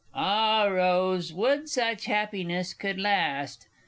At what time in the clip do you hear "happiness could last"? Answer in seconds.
2.05-3.67